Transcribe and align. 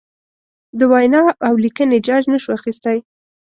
د 0.77 0.81
وینا 0.91 1.21
اولیکنې 1.49 1.97
جاج 2.07 2.23
نشو 2.33 2.49
اخستی. 2.57 2.97